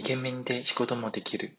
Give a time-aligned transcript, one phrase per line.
[0.00, 1.58] イケメンで仕事もできる。